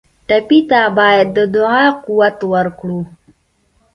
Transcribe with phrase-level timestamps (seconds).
[0.27, 2.99] ټپي ته باید د دعا قوت ورکړو.